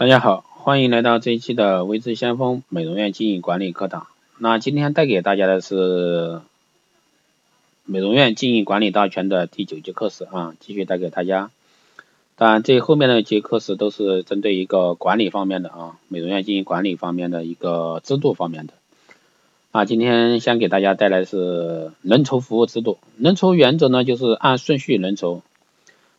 [0.00, 4.06] 大家好，欢迎来到这一期的微知先锋美容院经营管理课堂。
[4.38, 6.40] 那今天带给大家的是
[7.84, 11.50] 美容院经营管理大全的第九节课时啊，继续带给大家。
[12.36, 18.72] 当然，这后面的节课时都是针对一个管理方面的啊，美容院经营管理方面的一个制度方面的。
[19.70, 22.96] 啊，今天先给大家带来是人筹服务制度。
[23.18, 25.42] 人筹原则呢，就是按顺序人筹。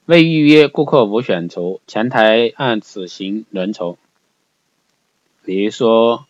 [0.06, 3.98] 未预约顾客无选筹，前台按此行人筹。
[5.46, 6.26] 比如说，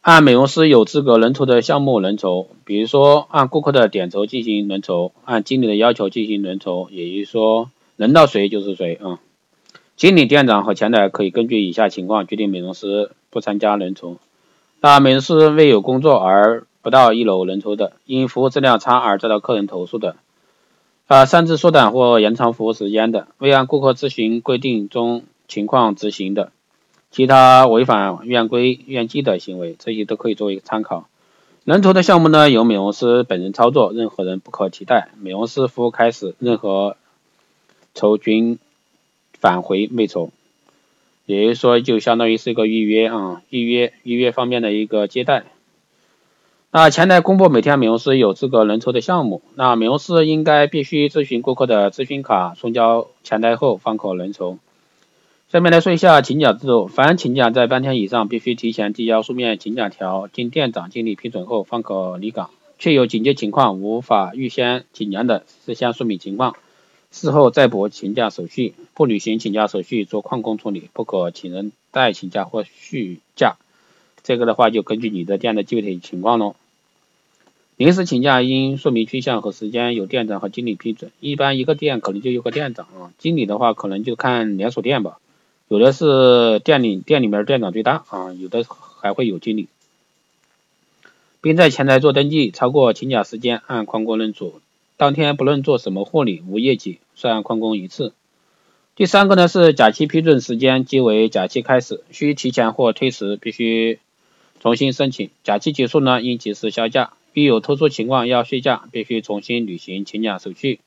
[0.00, 9.20] 按美容师有资格人筹的项目人筹，比如说按顾客的点筹进行人筹，按经理的要求进行人筹，也就是说，轮到谁就是谁啊。
[9.96, 14.16] 经理、店长和前台可以根据以下情况决定美容师不参加人筹。
[14.80, 20.16] 那美容师未有工作而不到一楼人筹的，因服务质量差而遭到客人投诉的。
[21.08, 26.52] 啊，擅自缩短或延长服务时间的，未按顾客咨询规定中情况执行的，
[27.10, 31.08] 其他违反院规院纪的行为，这些都可以作为一个参考。
[31.64, 35.08] 人筹的项目呢，由美容师本人操作，任何人不可替代。
[35.18, 36.98] 美容师服务开始，任何
[37.94, 38.58] 酬均
[39.32, 40.30] 返回未酬，
[41.24, 45.44] 也就是说，就相当于是一个预约啊，预约预约方面的一个接待。
[46.70, 54.58] 那前台公布每天美容师有资格人筹的项目，那美容师应该必须咨询顾客的咨询卡，送交前台后方可人筹。
[55.50, 62.50] 下面来说一下请假制度，凡请假在半天以上，必须提前递交书面请假条，经店长、经理批准后方可离岗。
[62.78, 66.54] 确有紧急情况无法预先请假的，事先说明情况，
[67.10, 68.74] 事后再补请假手续。
[68.92, 73.56] 不履行请假手续，做旷工处理，不可请人代请假或续假。
[74.28, 76.54] 这个的话就根据你的店的具体情况喽。
[77.78, 81.10] 临时请假应说明去向和时间，由店长和经理批准。
[81.18, 85.16] 一般一个店可能就有个店长啊，经理的话可能就看连锁店吧，
[85.68, 88.66] 有的是店里店里面店长最大啊，有的
[89.00, 89.66] 还会有经理，
[91.40, 92.50] 并在前台做登记。
[92.50, 94.60] 超过请假时间按旷工论处，
[94.98, 98.12] 当天不论做什么护理无业绩算旷工一次。
[98.94, 104.00] 第三个呢是假期批准时间即为假期开始，需提前或推迟，必须。
[104.60, 107.12] 重新申请，假期结束呢，应及时销假。
[107.34, 110.80] 遇有特殊情况要续假，必须重新履行请假手续，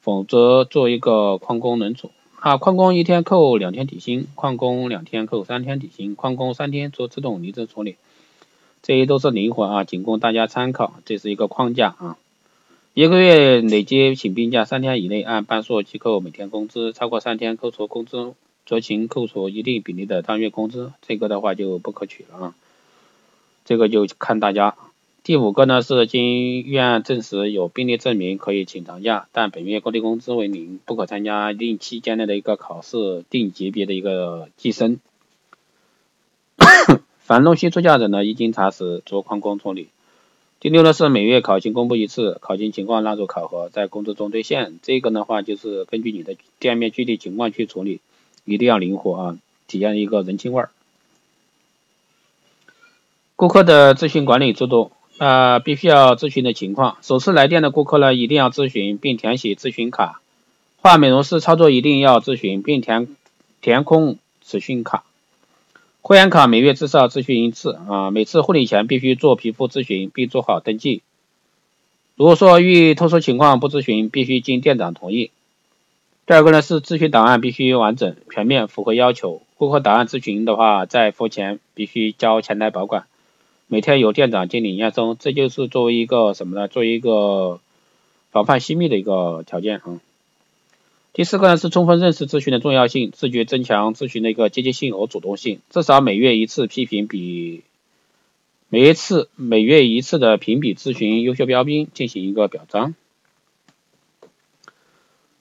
[0.00, 2.10] 否则做一个旷工人处。
[2.36, 7.96] 啊，旷工一天扣两天底薪，旷工两天扣三天底薪，旷工三天做自动离职处理。
[8.82, 10.94] 这些都是灵活啊，仅供大家参考。
[11.04, 12.16] 这是一个框架啊。
[12.94, 18.32] 一个月累计请病假三天以内，按半数计扣每天工资；超过三天扣除工资，
[18.66, 20.92] 酌情扣除一定比例的当月工资。
[21.02, 22.54] 这个的话就不可取了啊。
[23.70, 24.74] 这个就看大家。
[25.22, 34.98] 第五个呢是经院证实有病例证明可以请长假，但本月工地工资为零，不可参加定期间内的一个考试、定级别的一个计生。
[37.20, 39.86] 凡陆续出假者呢，一经查实做旷工处理。
[40.58, 44.80] 第六呢是每月考勤公布一次，考勤情况纳入考核，在工资中兑现。
[44.82, 48.00] 这个的话就是根据你的店面具体情况去处理，
[48.44, 49.38] 一定要灵活啊，
[49.68, 50.70] 体现一个人情味儿。
[53.40, 56.98] 顾客的咨询管理制度，啊，必须要咨询的情况。
[57.00, 60.20] 首次来电的顾客呢，一定要咨询并填写咨询卡。
[60.82, 63.16] 换美容师操作一定要咨询并填
[63.62, 65.04] 填空咨询卡。
[66.02, 71.00] 会员卡每月至少咨询一次啊，每次护理前必须做皮肤咨询并做好登记。
[72.16, 75.30] 如果说遇特殊情况不咨询，必须经店长同意。
[76.26, 79.40] 第二个呢是咨询档案必须完整全面，符合要求。
[79.56, 83.06] 顾客档案咨询的话，在付钱必须交前台保管。
[83.72, 86.66] 每天由店长、经理验收，这就是作为一个什么呢？
[86.66, 87.60] 作为一个
[88.32, 90.00] 防范泄密的一个条件啊。
[91.12, 97.62] 第四个呢是充分认识咨询的重要性，自觉增强咨询的一个积极性和主动性，至少每月一次批评比，
[98.68, 102.96] 每一次每月一次的评比咨询优秀标兵进行一个表彰。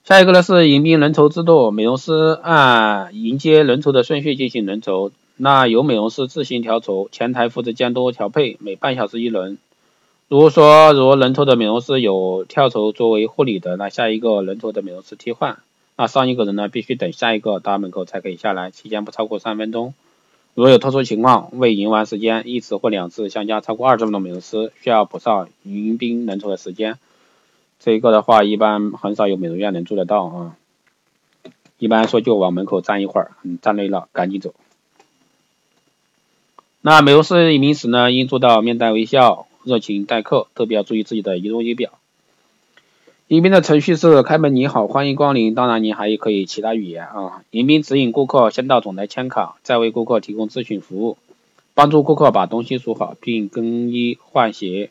[0.03, 2.13] 下一个呢是迎宾人筹制度，美容师
[2.43, 5.11] 按迎接人筹的顺序进行人筹。
[5.41, 9.57] 那由美容师自行调筹，前台负责监督调配，每半小时一轮。
[10.27, 15.59] 如果说如果人头的美容师有跳筹作为护理的，那下一个人头的美容师替换，
[15.95, 19.93] 那上一个人呢必须等下一个到门口才可以下来，期间不超过三分钟。
[20.55, 26.99] 如果有特殊情况，未迎完时间，一次或两次相加超过二十分钟，美容师需要补上迎宾人头的时间。
[27.79, 30.57] 这一个的话，一般很少有美容院能做得到啊。
[31.77, 34.53] 一般说就往门口站一会儿，嗯，站累了赶紧走。
[36.81, 41.91] 那美容师迎宾时呢，应做到面带微笑，热情待客，特别要注意自己的仪容仪表。
[43.27, 45.53] 迎宾的程序是开门你好，欢迎光临。
[45.55, 47.43] 当然，你还可以其他语言啊。
[47.51, 51.17] 迎宾指引顾客先到总台签卡，再为顾客提供咨询服务，
[51.73, 54.89] 帮助顾客把东西数好并更衣换鞋。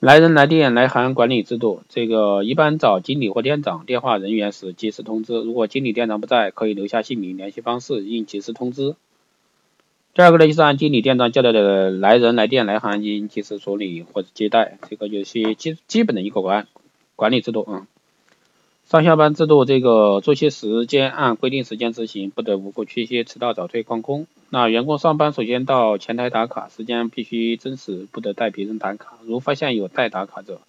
[0.00, 5.32] 来人来电来函管理制度，这个一般找经理或店长，电话人员时及时通知。
[5.40, 8.96] 如果经理店长不在，可以留下姓名、联系方式，应及时通知。
[10.16, 16.66] 第二个呢，就是按经理店长交代的来人来电来函应及时处理或者接待，这个就是基基本的一个管
[17.16, 17.86] 管理制度啊。
[18.86, 24.26] 上下班制度，这个作息时间按规定时间执行，不得无故缺席、迟到、早退、旷工。
[24.48, 29.18] 那员工上班首先到前台打卡，时间必须真实，不得带别人打卡。
[29.26, 30.62] 如发现有代打卡者，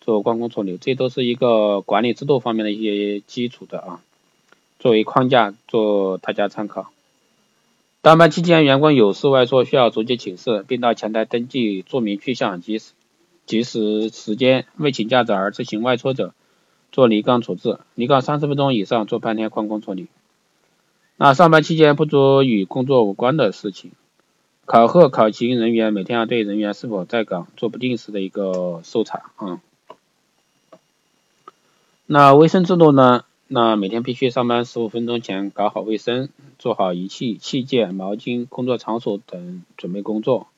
[0.00, 4.00] 做旷工处理，这都是一个管理制度方面的一些基础的啊，
[4.78, 6.90] 作为框架做大家参考。
[8.08, 12.92] 上班期间，员工有事外出需要逐级请示，并到前台登记注明去向及时
[13.44, 14.64] 及时时间。
[14.78, 16.32] 未请假者而自行外出者，
[16.90, 17.78] 做离岗处置。
[17.94, 20.08] 离岗三十分钟以上，做半天旷工处理。
[21.18, 23.90] 那上班期间不做与工作无关的事情。
[24.64, 29.60] 考核考勤人员每天要对人员是否在岗做不定时的一个搜查啊。
[32.06, 33.26] 那卫生制度呢？
[33.50, 36.28] 那每天必须上班十五分钟前搞好卫生，
[36.58, 40.48] 做好仪器、器件、毛巾、工作场所等准备工作。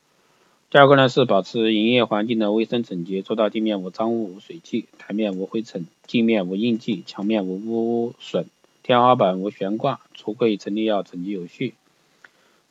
[0.70, 8.46] 第二个呢是保持营业环境的卫生整洁，做到地面无脏物、无水迹，台面无灰尘，镜面无印记，墙面无污损，
[8.82, 11.74] 天花板无悬挂，橱柜整理要整齐有序。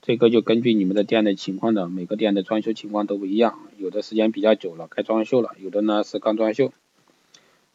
[0.02, 6.74] 这个就根据你们的店的情况的，每个店的装修情况都不一样，有的时间比较久了该装修了，有的呢是刚装修。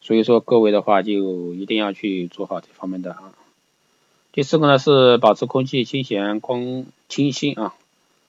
[0.05, 3.33] 所以说各位的话就一定要去做好这方面的啊。
[4.33, 7.73] 第四个呢是保持空气清闲、光清新啊，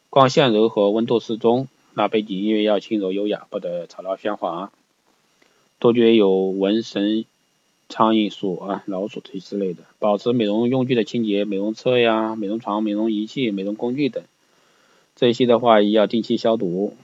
[0.08, 1.68] 光线柔和、温度适中。
[1.92, 4.72] 那背景音乐要轻柔优雅，不得吵闹喧哗。
[5.78, 7.26] 杜绝有蚊蝇、
[7.90, 9.82] 苍蝇、鼠啊、老鼠这之类的。
[9.98, 14.24] 保持美容用具的清洁，美容车呀、美容床、美容仪器、美容工具等，
[15.14, 16.96] 这些的话也要定期消毒。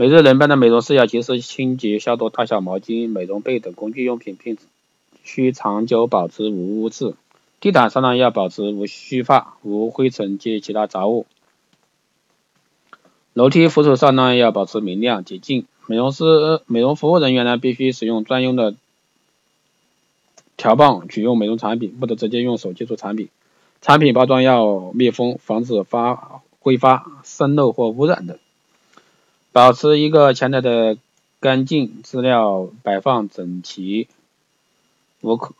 [0.00, 4.56] 每日轮班的美容师要及时清洁消毒大小毛巾、美容被等工具用品，并
[5.24, 7.16] 需长久保持无污渍。
[7.58, 11.26] 地毯上呢要保持无须发、无灰尘及其他杂物。
[13.32, 15.66] 楼梯扶手上呢要保持明亮洁净。
[15.88, 18.76] 美容师、美容服务人员呢必须使用专用的
[20.56, 23.30] 条棒取用美容产品，不得直接用手接触产品。
[23.80, 28.38] 产品包装要密封，防止发挥发、渗漏或污染等。
[29.58, 30.98] 保持一个前台的
[31.40, 34.06] 干净，资料摆放整齐，
[35.20, 35.52] 无可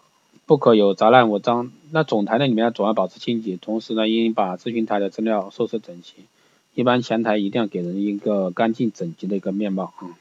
[0.46, 1.72] 不可有杂乱无章。
[1.90, 6.26] 那总台呢里面总要保持清洁，同时呢应把咨询台的资料收拾整齐。
[6.76, 10.14] 一般前台一定要给人一个干净整洁的一个面貌啊。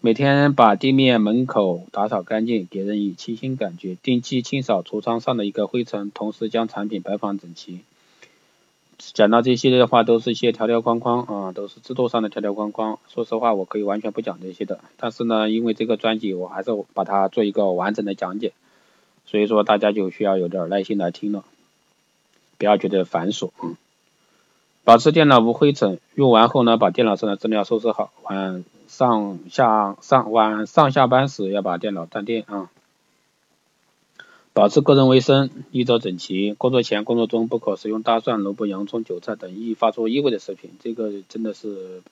[0.00, 3.94] 每天把地面门口打扫干净，给人以清新感觉。
[4.02, 7.82] 定期清扫橱窗上的一个灰尘，同时将产品摆放整齐。
[9.12, 12.98] 讲到这些的话，都是一些条条框框啊，都是制度上的条条框框。
[13.08, 18.52] 说实话，我可以完全不讲这些的，但是呢，因为这个专辑，我还是把它做一个完整的讲解，
[19.26, 21.44] 所以说大家就需要有点耐心来听了，
[22.58, 23.50] 不要觉得繁琐。
[23.62, 23.76] 嗯。
[24.84, 28.12] 保持电脑无灰尘，用完后呢，把电脑上的资料收拾好。
[28.22, 32.70] 晚上下上晚上下班时要把电脑断电啊。
[34.54, 36.54] 保持个人卫生，衣着整齐。
[36.54, 42.02] 工作前、工作中不可食用大蒜、萝卜、洋葱、韭菜等易发出异味的食品，这个真的是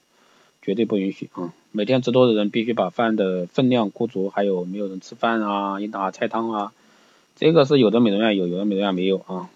[0.61, 1.54] 绝对不允许啊！
[1.70, 5.80] 每天值多的人必须把饭的分量估足，还有没有人吃饭啊？
[5.80, 6.72] 一打菜汤啊？
[7.37, 9.49] 这个是有的美容院有，有的美容院没有啊。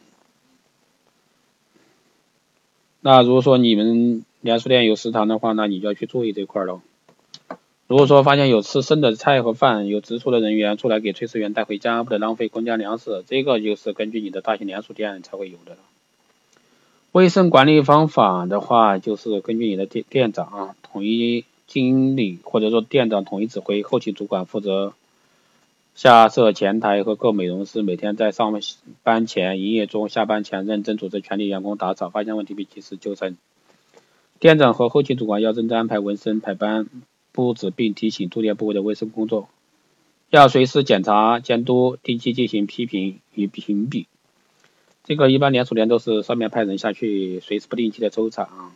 [3.01, 6.83] 那如果说你们连锁店有食堂的话，那你就要去注意这块喽。
[7.89, 15.77] 如果说发现有吃剩的菜和饭，有直厨的人员出来给炊事员带回家，不得浪费公家粮食，这个就是根据你的大型连锁店才会有的。
[17.13, 24.93] 卫生管理方法的话，就是根据你的店店长啊，统一经理或者说店长统一指挥，后勤主管负责
[25.95, 28.61] 下设前台和各美容师每天在上
[29.05, 33.37] 班前、营业中、下班前认真组织全体员工打扫，发现问题并及时纠正。
[34.41, 36.89] 店长和后勤主管要认真安排纹身排班。
[37.37, 39.49] 布置并提醒驻店部位的卫生工作，
[40.31, 44.07] 要随时检查监督，定期进行批评与评比。
[45.05, 48.75] 这个一般连锁店都是上面派人下去，随时不定期的抽查啊。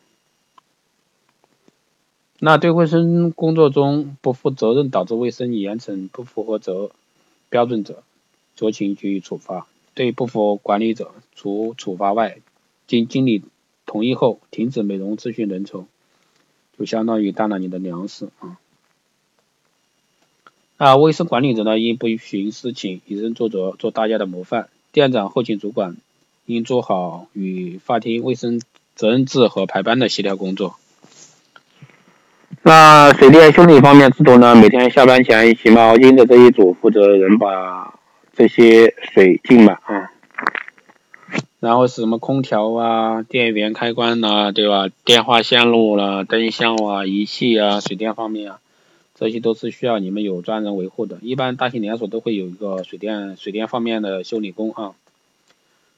[2.39, 6.91] 那对卫生工作中不负责任导致卫生严惩不符合责
[7.49, 8.03] 标准者，
[8.57, 9.67] 酌情给予处罚。
[9.93, 12.39] 对不符管理者，除处罚外，
[12.87, 13.43] 经经理
[13.87, 15.87] 同意后停止美容咨询人酬。
[16.81, 18.57] 就相当于当了你的粮食啊。
[20.79, 24.71] 啊，卫生管理者呢应不徇私情，以身作则，做大家的模范。
[24.93, 25.99] 店长、后勤主管
[26.47, 28.63] 应做好与发厅卫生
[28.95, 30.77] 责任制和排班的协调工作。
[32.63, 34.55] 那水电修理方面制度呢？
[34.55, 38.01] 每天下班前，洗毛巾的这一组负责人把
[38.35, 40.11] 这些水浸满啊。
[41.61, 44.89] 然后是什么空调啊、电源开关呐，对吧？
[45.05, 48.61] 电话线路啦、灯箱啊、仪器啊、水电方面啊，
[49.15, 51.19] 这些都是需要你们有专人维护的。
[51.21, 54.95] 一般大型连锁都会有一个水电水电方面的修理工啊。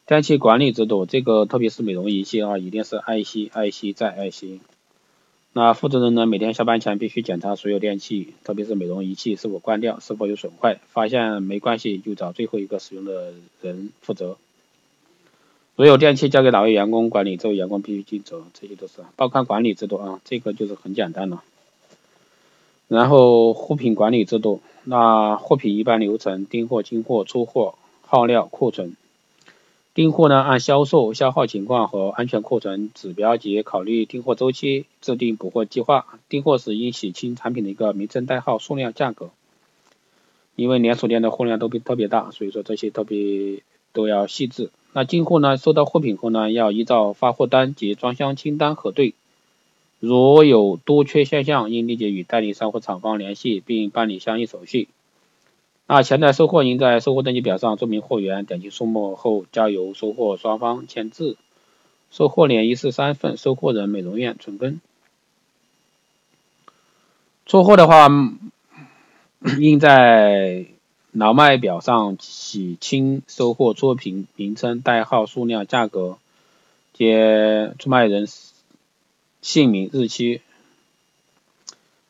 [0.05, 4.61] 电器管理制度，这个特别是美容仪器啊，一定是爱惜、爱惜再爱惜。
[5.53, 10.81] 那负责人呢，每天下班前必须检查所有电器，特别是美容仪器是否关掉，是否有损坏。
[10.89, 14.39] 发现没关系，就找最后一个使用的人负责。
[15.75, 18.45] 所有电器交给哪位员工管理，这位员工必须尽责。
[18.53, 21.43] 这些都是报刊管理制度啊，这个就是很简单了。
[22.89, 28.97] 然后货品管理制度，那货品一般流程：订货、进货、出货、耗料、库存。
[29.95, 36.07] 订货呢，按销售、消耗情况和安全库存指标及考虑订货周期制定补货计划。
[36.29, 39.31] 订货时应写清产品的一个名称、代号、数量、价格。
[40.55, 43.63] 因为连锁店的货量都比特别大，所以说这些特别
[43.95, 44.71] 都要细致。
[44.93, 49.15] 那进货呢，收到货品后呢，要依照发货单及装箱清单核对。
[50.01, 54.89] 如有多缺现象，应立即与代理商或厂方联系，并办理相应手续。
[55.87, 61.37] 那前台收货应在收货登记表上注明货源，点击数目后交由收货双方签字。
[62.11, 64.81] 收货联一式三份，收货人美容院存根。
[67.47, 68.09] 出货的话，
[69.59, 70.67] 应在
[71.13, 76.17] 劳卖表上写清收货作品名称、代号、数量、价格
[76.95, 78.27] 接出卖人
[79.43, 80.41] 姓名、日期。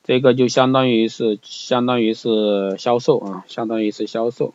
[0.04, 4.54] 这个就相当于是相当于是销售啊，相当于是销售。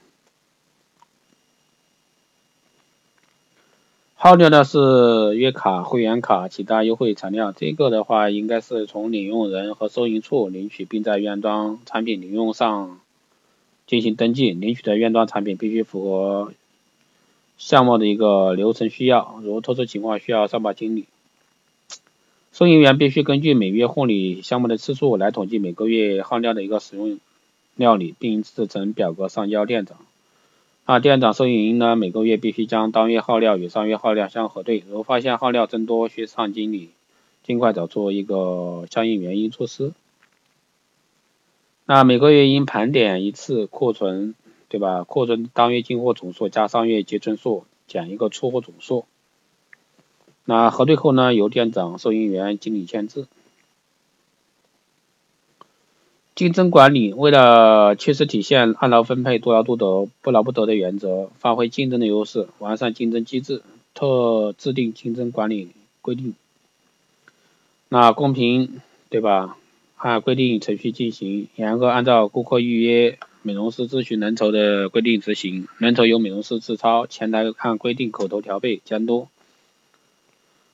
[4.15, 7.51] 耗料呢是月卡、会员卡、其他优惠材料。
[7.51, 12.99] 这个的话，应该是从领用人和收银处领取，并在原装产品领用上
[13.87, 14.51] 进行登记。
[14.51, 16.53] 领取的原装产品必须符合
[17.57, 21.05] 项目的一个流程需要，如特殊情况需要上报经理。
[22.53, 27.19] 收银员必须根据每月护理项目的次数来统计每个月耗料的一个使用
[27.75, 29.97] 料理，并制成表格上交店长。
[30.87, 36.89] 那，店长收银呢，每个月必须将当月耗料与上月耗料相核对，如发现耗料增多，需上经理
[37.43, 39.91] 尽快找出一个相应原因措施。
[41.89, 44.35] 那每个月应盘点一次库存，
[44.67, 45.05] 对吧？
[45.05, 49.05] 库存当月进货总数加上月结存数减一个出货总数。
[50.43, 53.29] 那核对后呢，由店长、收银员、经理签字。
[56.35, 63.63] 竞争管理为了切实体现按劳分配、多劳多得、不劳不得的原则，发挥竞争的优势，完善竞争机制，
[63.93, 65.69] 特制定竞争管理
[66.01, 66.35] 规定。
[67.87, 69.57] 那公平，对吧？
[69.97, 79.27] 按规定程序进行，严格按照顾客预约美容师咨询人头的规定执行，人头由美容师自抄，前台按规定口头调配监督。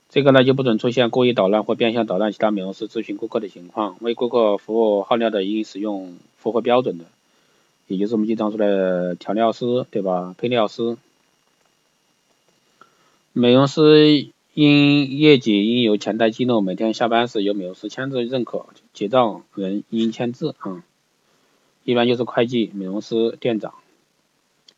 [0.10, 3.96] 这个呢就不准出现故意捣乱或变相捣乱其他美容师咨询顾客的情况。
[4.02, 7.06] 为顾客服务耗料的应使用符合标准的，
[7.88, 10.36] 也就是我们经常说的调料师，对吧？
[10.38, 10.98] 配料师。
[13.32, 20.84] 美容师因业绩应由前台记录，每天下班时由美容师签字认可，结账人应签字啊。
[21.84, 23.74] 一般就是会计、美容师、店长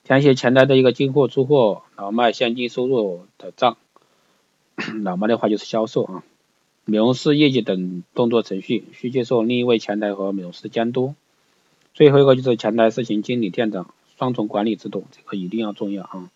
[0.06, 3.76] 填写前台的一个进货、出货、老卖现金收入的账。
[5.04, 6.24] 老卖的话就是销售啊，
[6.86, 11.16] 美容师业绩等动作程序需接受另一位前台和美容师监督。
[11.94, 16.32] 最后一个就是前台实行经理店长双重管理制度，这个一定要重要啊。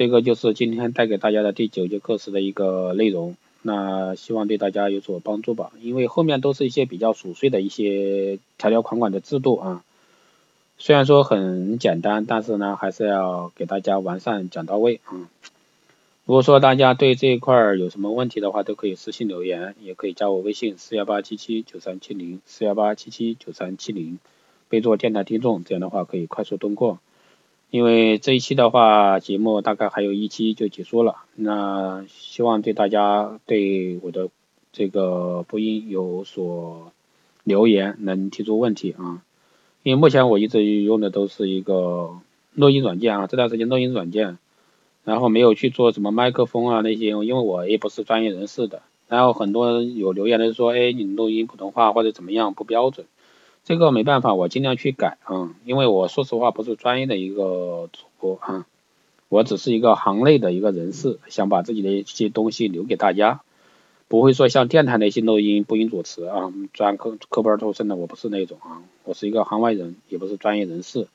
[0.00, 5.72] 这个就是今天带给大家的第九节课时的一个内容，那希望对大家有所帮助吧。
[5.82, 9.84] 因为后面都是一些比较琐碎的一些条条款款的制度啊，
[10.78, 15.28] 虽然说很简单，但是呢还是要给大家完善讲到位啊。
[16.24, 24.18] 如果说大家对这一块儿有什么问题的话，都可以私信留言，也可以加我微信四幺八七七九三七零四幺八七七九三七零，
[24.70, 27.00] 备注电台听众，这样的话可以快速通过。
[27.70, 34.28] 因为这一期的话，节目大概还有一期就结束了，那希望对大家对我的
[34.72, 36.92] 这个播音有所
[37.44, 39.22] 留言，能提出问题啊。
[39.82, 42.18] 因为目前我一直用的都是一个
[42.54, 44.38] 录音软件啊，这段时间录音软件。
[45.02, 48.82] 然后没有去做什么麦克风啊那些，因为我也不是专业人士的。
[49.08, 53.06] 然后很多人有留言的说，哎，你录音普通话或者怎么样不标准。
[53.62, 58.66] 这个没办法，我尽量去改啊，因为我说实话不是专业的一个主播啊，
[59.28, 63.42] 我只是一个行内的一个人士，想把自己的一些东西留给大家，
[64.08, 71.06] 不会说像电台那些录音播音主持啊，专科科班出身的，我不是那种啊，我是一个行外人，也不是专业人士，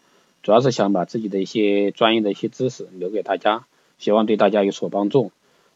[0.44, 3.66] 主要是想把自己的一些专业的一些知识留给大家，
[3.98, 5.32] 希望对大家有所帮助。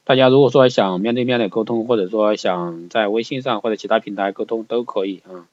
[0.06, 5.46] 大家如果说想面对面的沟通，或者说想在微信上或者其他平台沟通都可以啊。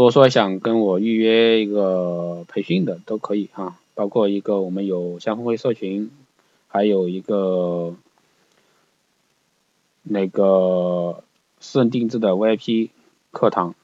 [0.00, 6.10] 如果说想跟我预约一个培训的都可以啊，包括一个我们有相互会社群，
[6.68, 7.94] 还有一个
[10.02, 11.22] 那个
[11.60, 12.88] 私人定制的 VIP
[13.30, 13.74] 课堂，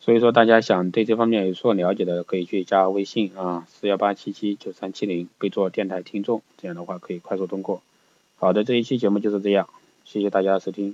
[0.00, 7.80] 所以说大家想对这方面有所了解的，可以去加微信啊，四幺八七七九三七零，备注电台听众，这样的话可以快速通过。
[8.36, 9.70] 好的，这一期节目就是这样，
[10.04, 10.86] 谢谢大家的收听。